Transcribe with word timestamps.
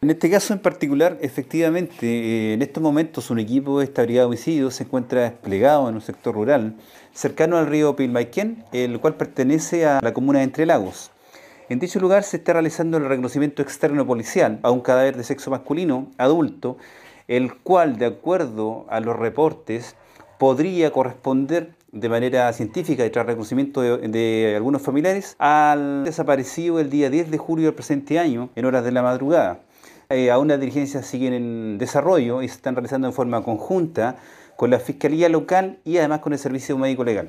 En 0.00 0.10
este 0.10 0.30
caso 0.30 0.52
en 0.52 0.60
particular, 0.60 1.18
efectivamente, 1.22 2.06
eh, 2.06 2.54
en 2.54 2.62
estos 2.62 2.80
momentos 2.80 3.30
un 3.30 3.40
equipo 3.40 3.80
de 3.80 3.84
estabilidad 3.84 4.22
de 4.22 4.26
homicidios 4.26 4.76
se 4.76 4.84
encuentra 4.84 5.22
desplegado 5.22 5.88
en 5.88 5.96
un 5.96 6.00
sector 6.00 6.36
rural 6.36 6.76
cercano 7.12 7.56
al 7.56 7.66
río 7.66 7.96
Pilmaiquén, 7.96 8.64
el 8.70 9.00
cual 9.00 9.16
pertenece 9.16 9.86
a 9.86 9.98
la 10.00 10.14
comuna 10.14 10.38
de 10.38 10.44
Entre 10.44 10.66
Lagos. 10.66 11.10
En 11.68 11.80
dicho 11.80 11.98
lugar 11.98 12.22
se 12.22 12.36
está 12.36 12.52
realizando 12.52 12.96
el 12.96 13.06
reconocimiento 13.06 13.60
externo 13.60 14.06
policial 14.06 14.60
a 14.62 14.70
un 14.70 14.82
cadáver 14.82 15.16
de 15.16 15.24
sexo 15.24 15.50
masculino, 15.50 16.12
adulto, 16.16 16.76
el 17.26 17.56
cual, 17.56 17.98
de 17.98 18.06
acuerdo 18.06 18.86
a 18.90 19.00
los 19.00 19.18
reportes, 19.18 19.96
podría 20.38 20.92
corresponder 20.92 21.74
de 21.90 22.08
manera 22.08 22.52
científica 22.52 23.04
y 23.04 23.10
tras 23.10 23.26
reconocimiento 23.26 23.80
de, 23.80 24.54
algunos 24.54 24.80
familiares 24.80 25.34
al 25.40 26.04
desaparecido 26.04 26.78
el 26.78 26.88
día 26.88 27.10
10 27.10 27.32
de 27.32 27.38
julio 27.38 27.66
del 27.66 27.74
presente 27.74 28.20
año 28.20 28.50
en 28.54 28.64
horas 28.64 28.84
de 28.84 28.92
la 28.92 29.02
madrugada. 29.02 29.62
Eh, 30.10 30.30
aún 30.30 30.48
las 30.48 30.58
diligencias 30.58 31.04
siguen 31.04 31.34
en 31.34 31.76
desarrollo 31.76 32.40
y 32.40 32.48
se 32.48 32.54
están 32.54 32.74
realizando 32.74 33.06
en 33.06 33.12
forma 33.12 33.42
conjunta 33.42 34.16
con 34.56 34.70
la 34.70 34.78
Fiscalía 34.78 35.28
Local 35.28 35.80
y 35.84 35.98
además 35.98 36.20
con 36.20 36.32
el 36.32 36.38
Servicio 36.38 36.78
Médico 36.78 37.04
Legal. 37.04 37.28